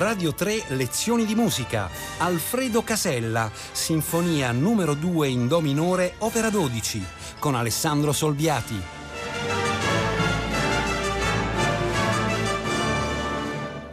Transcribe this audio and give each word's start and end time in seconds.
Radio 0.00 0.32
3 0.32 0.64
Lezioni 0.68 1.26
di 1.26 1.34
musica. 1.34 1.90
Alfredo 2.20 2.80
Casella, 2.82 3.50
Sinfonia 3.52 4.50
numero 4.50 4.94
2 4.94 5.28
in 5.28 5.46
Do 5.46 5.60
minore, 5.60 6.14
opera 6.20 6.48
12, 6.48 7.04
con 7.38 7.54
Alessandro 7.54 8.10
Solbiati. 8.12 8.80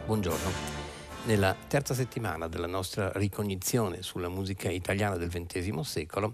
Buongiorno. 0.06 0.50
Nella 1.24 1.54
terza 1.68 1.92
settimana 1.92 2.48
della 2.48 2.66
nostra 2.66 3.12
ricognizione 3.14 4.00
sulla 4.00 4.30
musica 4.30 4.70
italiana 4.70 5.18
del 5.18 5.28
XX 5.28 5.80
secolo 5.80 6.32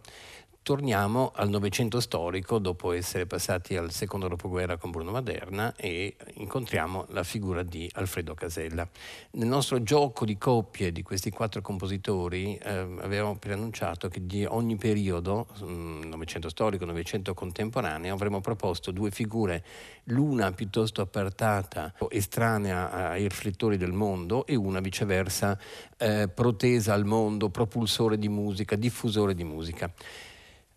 torniamo 0.64 1.30
al 1.34 1.50
Novecento 1.50 2.00
storico 2.00 2.58
dopo 2.58 2.92
essere 2.92 3.26
passati 3.26 3.76
al 3.76 3.92
secondo 3.92 4.28
dopoguerra 4.28 4.78
con 4.78 4.90
Bruno 4.90 5.10
Maderna 5.10 5.74
e 5.76 6.16
incontriamo 6.36 7.04
la 7.10 7.22
figura 7.22 7.62
di 7.62 7.88
Alfredo 7.92 8.32
Casella. 8.32 8.88
Nel 9.32 9.46
nostro 9.46 9.82
gioco 9.82 10.24
di 10.24 10.38
coppie 10.38 10.90
di 10.90 11.02
questi 11.02 11.28
quattro 11.28 11.60
compositori 11.60 12.56
eh, 12.56 12.70
avevamo 12.70 13.36
preannunciato 13.36 14.08
che 14.08 14.24
di 14.24 14.46
ogni 14.46 14.76
periodo, 14.76 15.48
mm, 15.62 16.04
Novecento 16.04 16.48
storico, 16.48 16.86
Novecento 16.86 17.34
contemporaneo, 17.34 18.14
avremmo 18.14 18.40
proposto 18.40 18.90
due 18.90 19.10
figure, 19.10 19.62
l'una 20.04 20.50
piuttosto 20.52 21.02
appartata, 21.02 21.92
estranea 22.08 23.10
ai 23.10 23.28
riflettori 23.28 23.76
del 23.76 23.92
mondo 23.92 24.46
e 24.46 24.54
una 24.54 24.80
viceversa 24.80 25.58
eh, 25.98 26.26
protesa 26.28 26.94
al 26.94 27.04
mondo, 27.04 27.50
propulsore 27.50 28.16
di 28.16 28.30
musica, 28.30 28.76
diffusore 28.76 29.34
di 29.34 29.44
musica. 29.44 29.92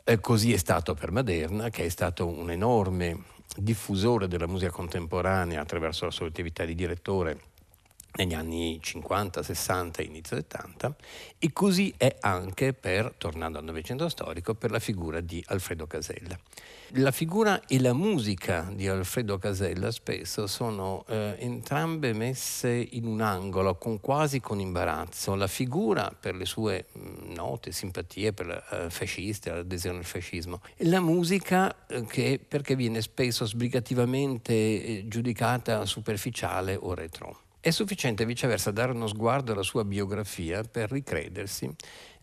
Eh, 0.10 0.22
così 0.22 0.54
è 0.54 0.58
stato 0.58 0.94
per 0.94 1.12
Maderna, 1.12 1.70
che 1.70 1.84
è 1.84 1.90
stato 1.90 2.28
un 2.28 2.50
enorme 2.50 3.24
diffusore 3.58 4.30
della 4.30 4.48
musica 4.48 4.72
contemporanea 4.72 5.60
attraverso 5.60 6.06
la 6.06 6.12
sua 6.12 6.28
attività 6.28 6.64
di 6.64 6.76
direttore 6.76 7.38
negli 8.16 8.34
anni 8.34 8.80
50, 8.82 9.44
60 9.44 10.02
e 10.02 10.06
inizio 10.06 10.36
70 10.36 10.96
e 11.38 11.54
così 11.54 11.94
è 11.98 12.16
anche 12.22 12.74
per, 12.74 13.14
tornando 13.18 13.60
al 13.60 13.64
Novecento 13.64 14.10
storico, 14.10 14.56
per 14.56 14.72
la 14.72 14.80
figura 14.80 15.20
di 15.22 15.44
Alfredo 15.48 15.86
Casella. 15.86 16.38
La 16.92 17.12
figura 17.12 17.66
e 17.68 17.82
la 17.82 17.92
musica 17.92 18.72
di 18.72 18.88
Alfredo 18.88 19.38
Casella 19.38 19.92
spesso 19.92 20.48
sono 20.48 21.04
eh, 21.10 21.36
entrambe 21.40 22.14
messe 22.14 22.70
in 22.70 23.06
un 23.06 23.20
angolo, 23.20 23.76
con, 23.76 24.00
quasi 24.00 24.40
con 24.40 24.62
imbarazzo. 24.62 25.36
La 25.36 25.48
figura 25.48 26.16
per 26.18 26.36
le 26.36 26.46
sue 26.46 26.86
mh, 26.94 27.34
note, 27.34 27.74
simpatie 27.74 28.32
per 28.32 28.46
la 28.46 28.64
uh, 28.86 28.90
fascista, 28.90 29.54
l'adesione 29.54 29.98
al 29.98 30.06
fascismo, 30.06 30.62
e 30.78 30.86
la 30.86 31.02
musica 31.02 31.86
eh, 31.88 32.06
che, 32.06 32.40
perché 32.46 32.78
viene 32.78 33.02
spesso 33.02 33.46
sbrigativamente 33.46 34.54
eh, 34.54 35.06
giudicata 35.08 35.86
superficiale 35.86 36.78
o 36.80 36.94
retro. 36.94 37.47
È 37.60 37.72
sufficiente 37.72 38.26
viceversa 38.26 38.72
dare 38.72 38.92
uno 38.92 39.08
sguardo 39.08 39.52
alla 39.52 39.64
sua 39.64 39.84
biografia 39.84 40.64
per 40.64 40.92
ricredersi 40.92 41.70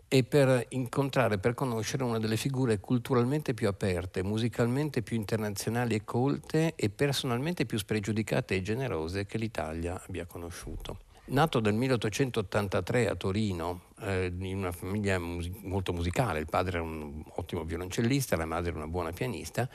e 0.07 0.23
per 0.23 0.67
incontrare, 0.71 1.39
per 1.39 1.55
conoscere 1.55 2.05
una 2.05 2.21
delle 2.21 2.37
figure 2.37 2.79
culturalmente 2.79 3.53
più 3.53 3.67
aperte, 3.67 4.23
musicalmente 4.23 5.03
più 5.03 5.17
internazionali 5.17 5.97
e 5.97 6.05
colte 6.05 6.75
e 6.77 6.89
personalmente 6.89 7.67
più 7.67 7.79
spregiudicate 7.79 8.55
e 8.55 8.63
generose 8.63 9.27
che 9.27 9.39
l'Italia 9.39 10.01
abbia 10.07 10.25
conosciuto. 10.25 10.99
Nato 11.27 11.61
nel 11.61 11.75
1883 11.75 13.09
a 13.09 13.15
Torino, 13.17 13.87
eh, 14.03 14.33
in 14.39 14.59
una 14.59 14.73
famiglia 14.73 15.19
mus- 15.19 15.51
molto 15.63 15.93
musicale, 15.93 16.39
il 16.39 16.47
padre 16.49 16.77
era 16.77 16.87
un 16.87 17.23
ottimo 17.37 17.65
violoncellista, 17.65 18.37
la 18.37 18.45
madre 18.45 18.71
era 18.71 18.79
una 18.79 18.89
buona 18.89 19.11
pianista, 19.11 19.69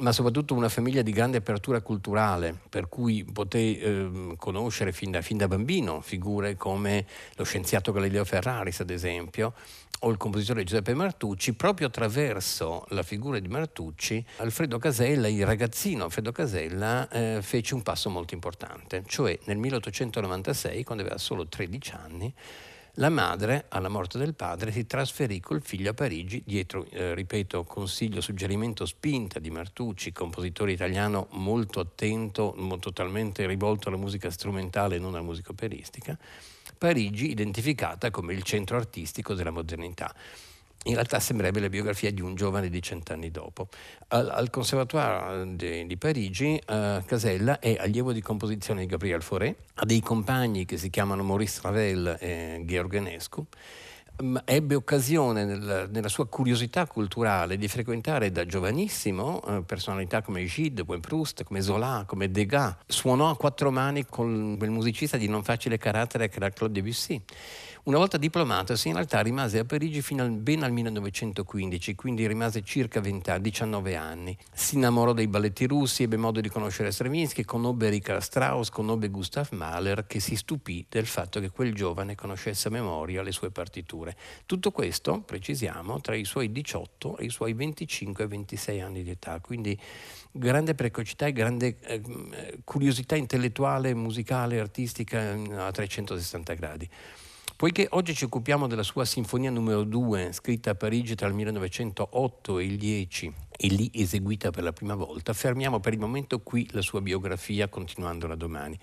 ma 0.00 0.10
soprattutto 0.10 0.54
una 0.54 0.68
famiglia 0.68 1.02
di 1.02 1.12
grande 1.12 1.38
apertura 1.38 1.80
culturale, 1.80 2.58
per 2.68 2.88
cui 2.88 3.24
poté 3.24 3.58
eh, 3.58 4.34
conoscere 4.36 4.92
fin 4.92 5.12
da, 5.12 5.22
fin 5.22 5.36
da, 5.36 5.46
bambino 5.46 6.00
figure 6.00 6.56
come 6.56 7.06
lo 7.36 7.44
scienziato 7.44 7.92
Galileo 7.92 8.24
Ferraris, 8.24 8.80
ad 8.80 8.90
esempio, 8.90 9.54
o 10.00 10.10
il 10.10 10.16
compositore 10.16 10.64
Giuseppe 10.64 10.94
Martucci, 10.94 11.54
proprio 11.54 11.86
attraverso 11.86 12.84
la 12.88 13.02
figura 13.02 13.38
di 13.38 13.48
Martucci, 13.48 14.24
Alfredo 14.38 14.78
Casella, 14.78 15.28
il 15.28 15.46
ragazzino 15.46 16.04
Alfredo 16.04 16.32
Casella, 16.32 17.08
eh, 17.08 17.38
fece 17.40 17.74
un 17.74 17.82
passo 17.82 18.10
molto 18.10 18.34
importante, 18.34 19.04
cioè 19.06 19.38
nel 19.44 19.58
1896, 19.58 20.82
quando 20.82 21.04
aveva 21.04 21.18
solo 21.18 21.46
13 21.46 21.92
anni, 21.92 22.34
la 22.94 23.08
madre, 23.08 23.66
alla 23.68 23.88
morte 23.88 24.18
del 24.18 24.34
padre, 24.34 24.70
si 24.70 24.86
trasferì 24.86 25.40
col 25.40 25.62
figlio 25.62 25.90
a 25.90 25.94
Parigi, 25.94 26.42
dietro, 26.46 26.86
eh, 26.90 27.14
ripeto, 27.14 27.64
consiglio, 27.64 28.20
suggerimento, 28.20 28.86
spinta 28.86 29.40
di 29.40 29.50
Martucci, 29.50 30.12
compositore 30.12 30.72
italiano 30.72 31.26
molto 31.32 31.80
attento, 31.80 32.54
totalmente 32.78 33.46
rivolto 33.46 33.88
alla 33.88 33.96
musica 33.96 34.30
strumentale 34.30 34.96
e 34.96 34.98
non 34.98 35.14
alla 35.14 35.22
musica 35.22 35.50
operistica. 35.50 36.16
Parigi 36.78 37.30
identificata 37.30 38.10
come 38.10 38.32
il 38.32 38.42
centro 38.42 38.76
artistico 38.76 39.34
della 39.34 39.50
modernità 39.50 40.14
in 40.84 40.94
realtà 40.94 41.20
sembrerebbe 41.20 41.60
la 41.60 41.68
biografia 41.68 42.10
di 42.10 42.20
un 42.20 42.34
giovane 42.34 42.68
di 42.68 42.82
cent'anni 42.82 43.30
dopo. 43.30 43.68
Al, 44.08 44.28
al 44.30 44.50
Conservatoire 44.50 45.56
di, 45.56 45.86
di 45.86 45.96
Parigi, 45.96 46.60
uh, 46.66 47.04
Casella 47.04 47.58
è 47.58 47.76
allievo 47.78 48.12
di 48.12 48.20
composizione 48.20 48.80
di 48.80 48.86
Gabriel 48.86 49.22
Fauré, 49.22 49.54
ha 49.74 49.84
dei 49.84 50.00
compagni 50.00 50.64
che 50.64 50.76
si 50.76 50.90
chiamano 50.90 51.22
Maurice 51.22 51.60
Ravel 51.62 52.16
e 52.18 52.62
Georg 52.64 52.94
Enescu, 52.94 53.46
ebbe 54.44 54.74
occasione 54.76 55.44
nel, 55.44 55.88
nella 55.90 56.08
sua 56.08 56.26
curiosità 56.28 56.86
culturale 56.86 57.56
di 57.56 57.66
frequentare 57.66 58.30
da 58.30 58.46
giovanissimo 58.46 59.42
eh, 59.44 59.62
personalità 59.62 60.22
come 60.22 60.44
Gide, 60.44 60.84
come 60.84 61.00
Proust, 61.00 61.42
come 61.42 61.60
Zola, 61.62 62.04
come 62.06 62.30
Degas. 62.30 62.76
Suonò 62.86 63.30
a 63.30 63.36
quattro 63.36 63.72
mani 63.72 64.06
con 64.06 64.54
quel 64.56 64.70
musicista 64.70 65.16
di 65.16 65.26
non 65.28 65.42
facile 65.42 65.78
carattere 65.78 66.28
che 66.28 66.36
era 66.36 66.50
Claude 66.50 66.80
Debussy. 66.80 67.20
Una 67.86 67.98
volta 67.98 68.16
diplomatosi, 68.16 68.88
in 68.88 68.94
realtà 68.94 69.20
rimase 69.20 69.58
a 69.58 69.66
Parigi 69.66 70.00
fino 70.00 70.22
al, 70.22 70.30
ben 70.30 70.62
al 70.62 70.72
1915, 70.72 71.94
quindi 71.94 72.26
rimase 72.26 72.62
circa 72.62 72.98
20 72.98 73.28
anni, 73.30 73.42
19 73.42 73.94
anni. 73.94 74.38
Si 74.54 74.76
innamorò 74.76 75.12
dei 75.12 75.28
balletti 75.28 75.66
russi, 75.66 76.04
ebbe 76.04 76.16
modo 76.16 76.40
di 76.40 76.48
conoscere 76.48 76.90
Stravinsky, 76.90 77.44
conobbe 77.44 77.90
Richard 77.90 78.22
Strauss, 78.22 78.70
conobbe 78.70 79.08
Gustav 79.08 79.50
Mahler, 79.50 80.06
che 80.06 80.18
si 80.18 80.34
stupì 80.34 80.86
del 80.88 81.04
fatto 81.04 81.40
che 81.40 81.50
quel 81.50 81.74
giovane 81.74 82.14
conoscesse 82.14 82.68
a 82.68 82.70
memoria 82.70 83.20
le 83.20 83.32
sue 83.32 83.50
partiture. 83.50 84.16
Tutto 84.46 84.70
questo, 84.70 85.20
precisiamo, 85.20 86.00
tra 86.00 86.14
i 86.14 86.24
suoi 86.24 86.50
18 86.52 87.18
e 87.18 87.26
i 87.26 87.28
suoi 87.28 87.54
25-26 87.54 88.82
anni 88.82 89.02
di 89.02 89.10
età, 89.10 89.40
quindi 89.40 89.78
grande 90.30 90.74
precocità 90.74 91.26
e 91.26 91.32
grande 91.32 91.76
eh, 91.82 92.00
curiosità 92.64 93.14
intellettuale, 93.14 93.92
musicale, 93.92 94.58
artistica 94.58 95.38
a 95.66 95.70
360 95.70 96.54
gradi. 96.54 96.90
Poiché 97.56 97.86
oggi 97.90 98.16
ci 98.16 98.24
occupiamo 98.24 98.66
della 98.66 98.82
sua 98.82 99.04
sinfonia 99.04 99.48
numero 99.48 99.84
2, 99.84 100.32
scritta 100.32 100.70
a 100.70 100.74
Parigi 100.74 101.14
tra 101.14 101.28
il 101.28 101.34
1908 101.34 102.58
e 102.58 102.64
il 102.64 102.76
10 102.76 103.32
e 103.56 103.66
lì 103.68 103.88
eseguita 103.94 104.50
per 104.50 104.64
la 104.64 104.72
prima 104.72 104.96
volta, 104.96 105.32
fermiamo 105.32 105.78
per 105.78 105.92
il 105.92 106.00
momento 106.00 106.40
qui 106.40 106.68
la 106.72 106.82
sua 106.82 107.00
biografia 107.00 107.68
continuandola 107.68 108.34
domani. 108.34 108.76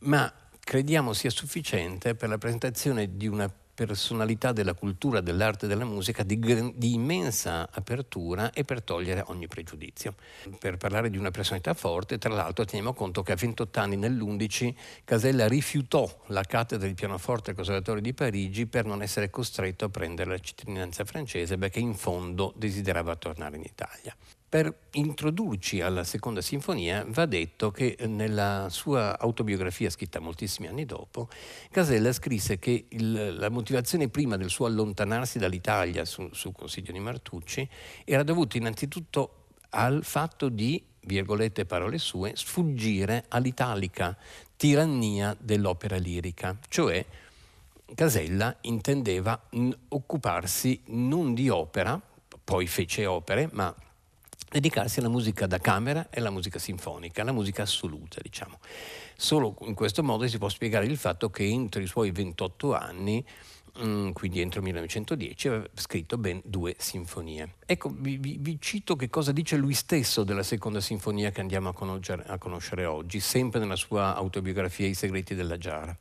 Ma 0.00 0.30
crediamo 0.58 1.12
sia 1.12 1.30
sufficiente 1.30 2.16
per 2.16 2.28
la 2.28 2.36
presentazione 2.36 3.16
di 3.16 3.28
una 3.28 3.48
personalità 3.86 4.52
della 4.52 4.74
cultura, 4.74 5.20
dell'arte 5.20 5.64
e 5.64 5.68
della 5.68 5.84
musica 5.84 6.22
di, 6.22 6.38
di, 6.74 6.92
immensa 6.92 7.68
apertura 7.72 8.52
e 8.52 8.64
per 8.64 8.82
togliere 8.82 9.24
ogni 9.28 9.46
pregiudizio. 9.46 10.14
Per 10.58 10.76
parlare 10.76 11.08
di 11.08 11.16
una 11.16 11.30
personalità 11.30 11.74
forte, 11.74 12.18
tra 12.18 12.32
l'altro 12.32 12.64
teniamo 12.64 12.92
conto 12.92 13.22
che 13.22 13.32
a 13.32 13.36
28 13.36 13.80
anni 13.80 13.96
nell'11 13.96 14.74
Casella 15.04 15.48
rifiutò 15.48 16.08
la 16.26 16.42
cattedra 16.42 16.86
di 16.86 16.94
pianoforte 16.94 17.50
al 17.50 17.56
Conservatorio 17.56 18.02
di 18.02 18.12
Parigi 18.12 18.66
per 18.66 18.84
non 18.84 19.02
essere 19.02 19.30
costretto 19.30 19.86
a 19.86 19.88
prendere 19.88 20.30
la 20.30 20.38
cittadinanza 20.38 21.04
francese 21.04 21.56
perché 21.56 21.78
in 21.78 21.94
fondo 21.94 22.52
desiderava 22.56 23.16
tornare 23.16 23.56
in 23.56 23.62
Italia. 23.62 24.14
Per 24.50 24.74
introdurci 24.94 25.80
alla 25.80 26.02
seconda 26.02 26.40
sinfonia 26.40 27.04
va 27.06 27.24
detto 27.24 27.70
che 27.70 27.96
nella 28.08 28.66
sua 28.68 29.16
autobiografia 29.16 29.88
scritta 29.90 30.18
moltissimi 30.18 30.66
anni 30.66 30.84
dopo, 30.84 31.28
Casella 31.70 32.12
scrisse 32.12 32.58
che 32.58 32.86
il, 32.88 33.36
la 33.36 33.48
motivazione 33.48 34.08
prima 34.08 34.36
del 34.36 34.50
suo 34.50 34.66
allontanarsi 34.66 35.38
dall'Italia 35.38 36.04
su, 36.04 36.30
su 36.32 36.50
consiglio 36.50 36.90
di 36.90 36.98
Martucci 36.98 37.68
era 38.04 38.24
dovuta 38.24 38.56
innanzitutto 38.56 39.44
al 39.70 40.02
fatto 40.02 40.48
di, 40.48 40.82
virgolette 41.02 41.64
parole 41.64 41.98
sue, 41.98 42.32
sfuggire 42.34 43.26
all'italica 43.28 44.16
tirannia 44.56 45.36
dell'opera 45.38 45.96
lirica, 45.96 46.58
cioè 46.66 47.06
Casella 47.94 48.56
intendeva 48.62 49.40
occuparsi 49.90 50.82
non 50.86 51.34
di 51.34 51.48
opera, 51.48 52.00
poi 52.42 52.66
fece 52.66 53.06
opere, 53.06 53.48
ma 53.52 53.72
dedicarsi 54.50 54.98
alla 54.98 55.08
musica 55.08 55.46
da 55.46 55.58
camera 55.58 56.08
e 56.10 56.18
alla 56.18 56.30
musica 56.30 56.58
sinfonica, 56.58 57.22
alla 57.22 57.32
musica 57.32 57.62
assoluta, 57.62 58.20
diciamo. 58.20 58.58
Solo 59.16 59.56
in 59.60 59.74
questo 59.74 60.02
modo 60.02 60.26
si 60.26 60.38
può 60.38 60.48
spiegare 60.48 60.86
il 60.86 60.96
fatto 60.96 61.30
che 61.30 61.44
entro 61.44 61.80
i 61.80 61.86
suoi 61.86 62.10
28 62.10 62.74
anni 62.74 63.24
mm, 63.80 64.10
quindi 64.10 64.40
entro 64.40 64.58
il 64.58 64.64
1910, 64.66 65.48
aveva 65.48 65.66
scritto 65.74 66.18
ben 66.18 66.40
due 66.44 66.74
sinfonie. 66.78 67.54
Ecco, 67.64 67.94
vi, 67.96 68.16
vi, 68.16 68.38
vi, 68.40 68.56
cito 68.60 68.96
che 68.96 69.08
cosa 69.08 69.30
dice 69.30 69.56
lui 69.56 69.74
stesso 69.74 70.24
della 70.24 70.42
seconda 70.42 70.80
sinfonia 70.80 71.30
che 71.30 71.40
andiamo 71.40 71.68
a 71.68 71.72
conoscere, 71.72 72.24
a 72.26 72.36
conoscere 72.36 72.86
oggi, 72.86 73.20
sempre 73.20 73.60
nella 73.60 73.76
sua 73.76 74.16
autobiografia 74.16 74.88
I 74.88 74.94
segreti 74.94 75.36
della 75.36 75.58
Giara. 75.58 75.96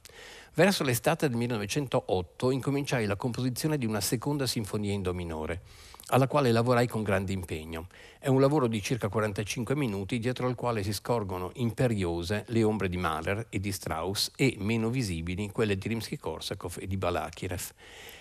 Verso 0.56 0.84
l'estate 0.84 1.28
del 1.28 1.38
1908 1.38 2.50
incominciai 2.50 3.06
la 3.06 3.16
composizione 3.16 3.78
di 3.78 3.86
una 3.86 4.01
seconda 4.01 4.48
sinfonia 4.48 4.92
in 4.92 5.04
do 5.04 5.13
minore 5.13 5.62
alla 6.10 6.28
quale 6.28 6.52
lavorai 6.52 6.88
con 6.88 7.04
grande 7.04 7.34
impegno. 7.34 7.88
È 8.20 8.28
un 8.28 8.40
lavoro 8.40 8.68
di 8.68 8.82
circa 8.82 9.10
45 9.10 9.76
minuti 9.76 10.20
dietro 10.20 10.48
al 10.48 10.56
quale 10.56 10.84
si 10.84 10.94
scorgono 10.94 11.52
imperiose 11.56 12.46
le 12.48 12.64
ombre 12.64 12.90
di 12.90 12.98
Mahler 12.98 13.48
e 13.50 13.60
di 13.60 13.72
Strauss 13.72 14.32
e 14.36 14.56
meno 14.60 14.90
visibili 14.90 15.50
quelle 15.52 15.78
di 15.78 15.88
Rimsky-Korsakov 15.88 16.78
e 16.80 16.88
di 16.88 16.98
Balakirev. 16.98 17.72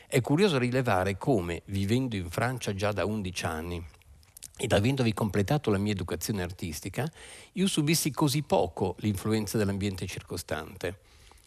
È 0.07 0.21
curioso 0.21 0.59
rilevare 0.59 1.19
come, 1.19 1.63
vivendo 1.67 2.17
in 2.17 2.31
Francia 2.31 2.75
già 2.75 2.93
da 2.93 3.05
11 3.05 3.45
anni, 3.45 3.85
ed 4.61 4.73
avendovi 4.73 5.13
completato 5.13 5.71
la 5.71 5.79
mia 5.79 5.93
educazione 5.93 6.43
artistica, 6.43 7.09
io 7.53 7.67
subissi 7.67 8.11
così 8.11 8.43
poco 8.43 8.97
l'influenza 8.99 9.57
dell'ambiente 9.57 10.07
circostante. 10.07 10.99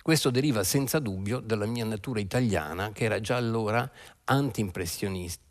Questo 0.02 0.32
deriva 0.32 0.64
senza 0.64 0.98
dubbio 0.98 1.40
dalla 1.40 1.66
mia 1.66 1.86
natura 1.86 2.20
italiana, 2.20 2.92
che 2.92 3.04
era 3.04 3.20
già 3.20 3.36
allora 3.36 3.88
anti-impressionista, 4.24 5.51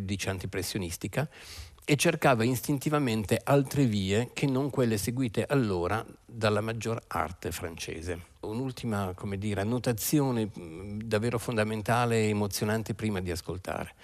dice 0.00 0.30
antipressionistica, 0.30 1.28
e 1.84 1.96
cercava 1.96 2.44
istintivamente 2.44 3.40
altre 3.42 3.84
vie 3.84 4.30
che 4.32 4.46
non 4.46 4.70
quelle 4.70 4.96
seguite 4.96 5.44
allora 5.48 6.04
dalla 6.24 6.60
maggior 6.60 7.02
arte 7.08 7.50
francese. 7.50 8.26
Un'ultima, 8.40 9.12
come 9.14 9.38
dire, 9.38 9.62
annotazione 9.62 10.48
davvero 11.04 11.38
fondamentale 11.38 12.22
e 12.22 12.28
emozionante 12.28 12.94
prima 12.94 13.20
di 13.20 13.32
ascoltare. 13.32 13.94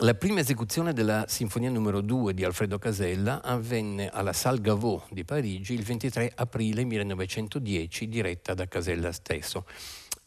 La 0.00 0.14
prima 0.14 0.40
esecuzione 0.40 0.92
della 0.92 1.24
Sinfonia 1.26 1.70
numero 1.70 2.00
2 2.00 2.32
di 2.32 2.44
Alfredo 2.44 2.78
Casella 2.78 3.42
avvenne 3.42 4.08
alla 4.08 4.32
Salle 4.32 4.60
Gaveau 4.60 5.02
di 5.10 5.24
Parigi 5.24 5.74
il 5.74 5.82
23 5.82 6.32
aprile 6.34 6.84
1910, 6.84 8.08
diretta 8.08 8.54
da 8.54 8.66
Casella 8.66 9.12
stesso. 9.12 9.66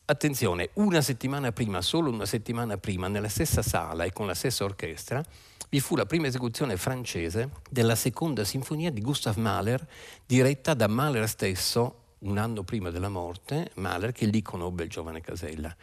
Attenzione, 0.05 0.71
una 0.73 0.99
settimana 0.99 1.53
prima, 1.53 1.79
solo 1.79 2.09
una 2.09 2.25
settimana 2.25 2.77
prima, 2.77 3.07
nella 3.07 3.29
stessa 3.29 3.61
sala 3.61 4.03
e 4.03 4.11
con 4.11 4.27
la 4.27 4.33
stessa 4.33 4.65
orchestra, 4.65 5.23
vi 5.69 5.79
fu 5.79 5.95
la 5.95 6.05
prima 6.05 6.27
esecuzione 6.27 6.75
francese 6.75 7.51
della 7.69 7.95
seconda 7.95 8.43
sinfonia 8.43 8.91
di 8.91 8.99
Gustav 8.99 9.37
Mahler, 9.37 9.87
diretta 10.25 10.73
da 10.73 10.87
Mahler 10.87 11.29
stesso, 11.29 12.01
un 12.19 12.37
anno 12.37 12.63
prima 12.63 12.89
della 12.89 13.07
morte, 13.07 13.71
Mahler 13.75 14.11
che 14.11 14.25
lì 14.25 14.41
conobbe 14.41 14.83
il 14.83 14.89
giovane 14.89 15.21
Casella. 15.21 15.73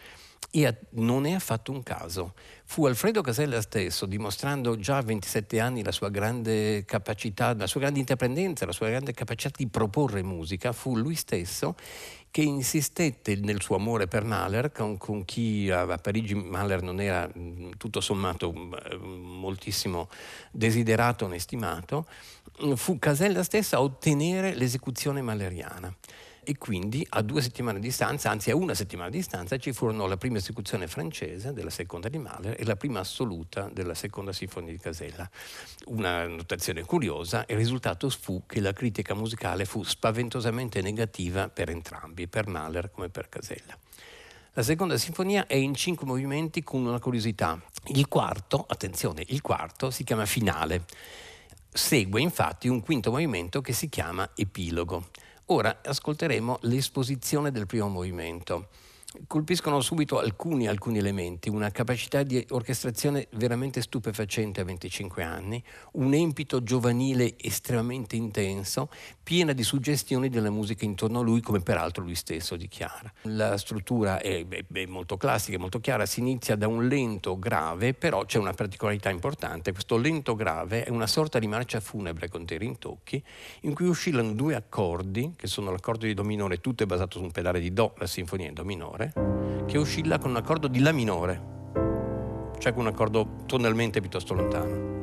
E 0.53 0.79
non 0.91 1.27
è 1.27 1.33
affatto 1.33 1.71
un 1.71 1.83
caso. 1.83 2.35
Fu 2.65 2.85
Alfredo 2.85 3.23
Casella 3.23 3.61
stesso, 3.61 4.05
dimostrando 4.05 4.77
già 4.79 4.97
a 4.97 5.03
27 5.03 5.61
anni 5.61 5.85
la 5.85 5.93
sua 5.93 6.09
grande 6.09 6.85
capacità, 6.85 7.55
la 7.55 7.69
sua 7.69 7.81
grande 7.81 8.01
intraprendenza, 8.01 8.67
la 8.67 8.73
sua 8.73 8.89
grande 8.89 9.13
capacità 9.13 9.55
di 9.57 9.69
proporre 9.69 10.23
musica, 10.23 10.73
fu 10.73 10.97
lui 10.97 11.15
stesso 11.15 11.77
che 12.31 12.43
insistette 12.43 13.37
nel 13.37 13.61
suo 13.61 13.77
amore 13.77 14.07
per 14.07 14.25
Mahler, 14.25 14.71
con, 14.73 14.97
con 14.99 15.25
chi 15.25 15.71
a, 15.71 15.83
a, 15.83 15.99
Parigi 15.99 16.35
Mahler 16.35 16.83
non 16.83 17.01
era 17.01 17.29
tutto 17.77 18.01
sommato 18.01 18.53
moltissimo 18.53 20.09
desiderato 20.51 21.27
né 21.27 21.39
stimato, 21.39 22.07
fu 22.75 22.99
Casella 22.99 23.43
stessa 23.43 23.77
a 23.77 23.83
ottenere 23.83 24.55
l'esecuzione 24.55 25.23
mahleriana 25.23 25.95
e 26.43 26.57
quindi 26.59 27.07
a 27.11 27.23
due 27.23 27.43
settimane 27.43 27.79
di 27.79 27.87
distanza, 27.87 28.31
anzi 28.31 28.51
a 28.51 28.57
una 28.57 28.75
settimana 28.75 29.11
di 29.11 29.19
distanza, 29.19 29.57
ci 29.59 29.73
furono 29.73 30.07
la 30.07 30.17
prima 30.17 30.39
esecuzione 30.39 30.89
francese 30.89 31.53
della 31.53 31.71
seconda 31.71 32.09
di 32.09 32.19
Mahler 32.19 32.57
e 32.59 32.65
la 32.65 32.77
prima 32.77 33.01
assoluta 33.01 33.69
della 33.73 33.95
seconda 33.95 34.33
sinfonia 34.33 34.73
di 34.73 34.79
Casella. 34.79 35.29
Una 35.87 36.27
notazione 36.27 36.83
curiosa, 36.85 37.45
il 37.49 37.57
risultato 37.57 38.09
fu 38.11 38.45
che 38.47 38.61
la 38.61 38.73
critica 38.73 39.15
musicale 39.15 39.65
fu 39.65 39.83
spaventosamente 39.83 40.81
negativa 40.81 41.49
per 41.49 41.71
entrambi, 41.71 42.29
per 42.29 42.47
Mahler 42.47 42.91
come 42.91 43.09
per 43.09 43.29
Casella. 43.29 43.77
La 44.55 44.63
seconda 44.63 44.99
sinfonia 44.99 45.47
è 45.47 45.55
in 45.55 45.75
cinque 45.75 46.07
movimenti 46.07 46.65
con 46.65 46.85
una 46.85 46.99
curiosità. 46.99 47.61
Il 47.87 48.09
quarto, 48.09 48.65
attenzione, 48.69 49.25
il 49.29 49.41
quarto 49.43 49.91
si 49.91 50.03
chiama 50.03 50.27
finale. 50.27 50.85
Segue 51.73 52.21
infatti 52.21 52.67
un 52.67 52.81
quinto 52.81 53.13
movimento 53.13 53.61
che 53.61 53.73
si 53.73 53.89
chiama 53.89 54.29
epilogo. 54.35 55.11
Ora 55.53 55.81
ascolteremo 55.85 56.59
l'esposizione 56.63 57.51
del 57.51 57.67
primo 57.67 57.89
movimento 57.89 58.69
colpiscono 59.27 59.81
subito 59.81 60.19
alcuni, 60.19 60.69
alcuni, 60.69 60.99
elementi, 60.99 61.49
una 61.49 61.71
capacità 61.71 62.23
di 62.23 62.45
orchestrazione 62.51 63.27
veramente 63.33 63.83
stupefacente 63.83 64.61
a 64.61 64.65
25 64.65 65.23
anni, 65.23 65.63
un 65.93 66.15
empito 66.15 66.63
giovanile 66.63 67.35
estremamente 67.39 68.15
intenso, 68.17 68.89
piena 69.23 69.53
di 69.53 69.63
suggestioni 69.63 70.29
della 70.29 70.51
musica 70.51 70.85
intorno 70.85 71.21
a 71.21 71.23
lui, 71.23 71.41
come 71.41 71.61
peraltro 71.61 72.05
lui 72.05 72.15
stesso 72.15 72.57
dichiara. 72.57 73.13
La 73.23 73.57
struttura 73.57 74.21
è, 74.21 74.47
è, 74.47 74.65
è 74.73 74.87
molto 74.87 75.17
classica, 75.17 75.57
è 75.57 75.61
molto 75.61 75.81
chiara, 75.81 76.07
si 76.07 76.21
inizia 76.21 76.55
da 76.57 76.69
un 76.69 76.87
lento 76.87 77.39
grave, 77.39 77.95
però 77.95 78.25
c'è 78.25 78.39
una 78.39 78.53
particolarità 78.53 79.11
importante, 79.11 79.73
questo 79.73 79.97
lento 79.97 80.35
grave 80.37 80.85
è 80.85 80.91
una 80.91 81.07
sorta 81.07 81.39
di 81.39 81.47
marcia 81.49 81.81
funebre 81.81 82.29
con 82.29 82.45
dei 82.45 82.59
rintocchi, 82.59 83.23
in 83.63 83.75
cui 83.75 83.89
oscillano 83.89 84.33
due 84.33 84.55
accordi, 84.55 85.33
che 85.37 85.47
sono 85.47 85.71
l'accordo 85.71 86.07
di 86.07 86.15
Do 86.15 86.23
minore, 86.23 86.61
tutto 86.61 86.85
è 86.85 86.87
basato 86.87 87.19
su 87.19 87.25
un 87.25 87.31
pedale 87.33 87.61
di 87.61 87.73
Do, 87.73 87.95
la 87.99 88.07
sinfonia 88.07 88.49
in 88.49 88.55
Do 88.55 88.65
minore, 88.65 89.00
minore 89.01 89.65
che 89.67 89.79
oscilla 89.79 90.19
con 90.19 90.31
un 90.31 90.37
accordo 90.37 90.69
di 90.69 90.81
La 90.81 90.93
minore, 90.93 91.41
cioè 92.59 92.73
con 92.73 92.83
un 92.83 92.89
accordo 92.89 93.45
tonalmente 93.47 94.01
piuttosto 94.01 94.35
lontano. 94.35 94.99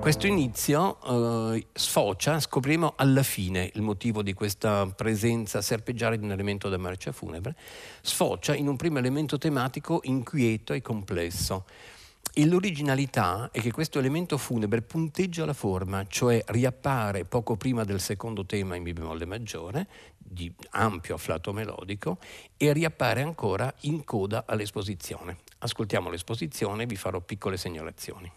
Questo 0.00 0.26
inizio 0.26 1.52
eh, 1.52 1.66
sfocia, 1.72 2.38
scopriremo 2.38 2.94
alla 2.96 3.24
fine 3.24 3.70
il 3.74 3.82
motivo 3.82 4.22
di 4.22 4.32
questa 4.32 4.86
presenza 4.86 5.60
serpeggiare 5.60 6.16
di 6.16 6.24
un 6.24 6.30
elemento 6.30 6.68
da 6.68 6.78
marcia 6.78 7.12
funebre, 7.12 7.56
sfocia 8.00 8.54
in 8.54 8.68
un 8.68 8.76
primo 8.76 8.98
elemento 8.98 9.36
tematico 9.38 10.00
inquieto 10.04 10.72
e 10.72 10.80
complesso, 10.80 11.64
e 12.38 12.46
l'originalità 12.46 13.50
è 13.50 13.60
che 13.60 13.72
questo 13.72 13.98
elemento 13.98 14.38
funebre 14.38 14.80
punteggia 14.80 15.44
la 15.44 15.52
forma, 15.52 16.06
cioè 16.06 16.40
riappare 16.46 17.24
poco 17.24 17.56
prima 17.56 17.82
del 17.82 17.98
secondo 17.98 18.46
tema 18.46 18.76
in 18.76 18.84
Mi 18.84 18.92
bemolle 18.92 19.24
maggiore, 19.24 19.88
di 20.16 20.54
ampio 20.70 21.16
afflato 21.16 21.52
melodico, 21.52 22.18
e 22.56 22.72
riappare 22.72 23.22
ancora 23.22 23.74
in 23.80 24.04
coda 24.04 24.44
all'esposizione. 24.46 25.38
Ascoltiamo 25.58 26.10
l'esposizione 26.10 26.84
e 26.84 26.86
vi 26.86 26.94
farò 26.94 27.20
piccole 27.20 27.56
segnalazioni. 27.56 28.30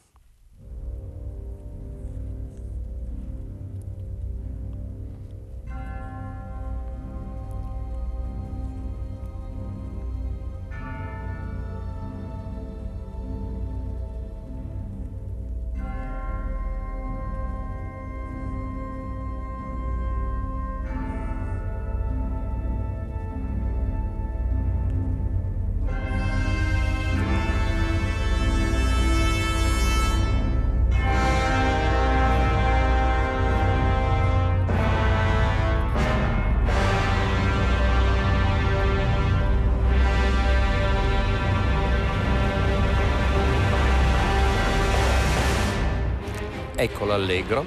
Eccolo 46.82 47.14
allegro. 47.14 47.64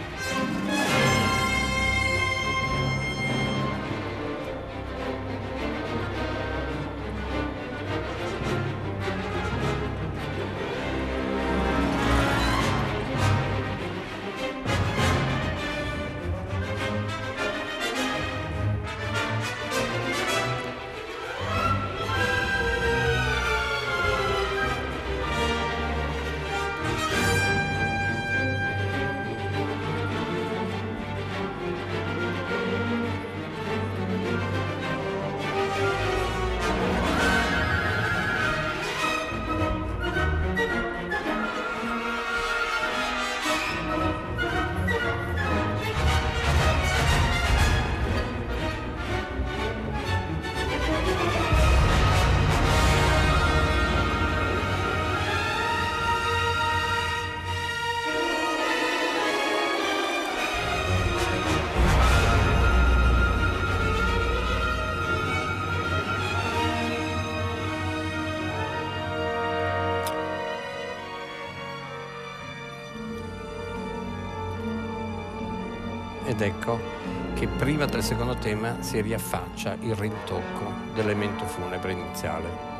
Ecco 76.44 76.78
che 77.32 77.46
prima 77.46 77.86
del 77.86 78.02
secondo 78.02 78.36
tema 78.36 78.76
si 78.82 79.00
riaffaccia 79.00 79.78
il 79.80 79.94
rintocco 79.94 80.70
dell'elemento 80.92 81.46
funebre 81.46 81.92
iniziale. 81.92 82.73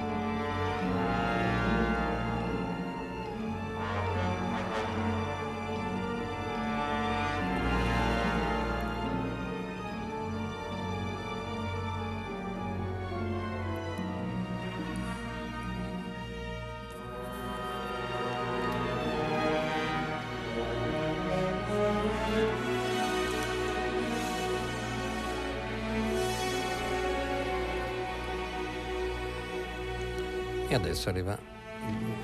E 30.75 30.77
adesso 30.77 31.09
arriva 31.09 31.39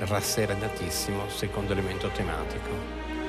il 0.01 0.07
rasserenatissimo 0.09 1.29
secondo 1.29 1.71
elemento 1.71 2.09
tematico. 2.09 3.20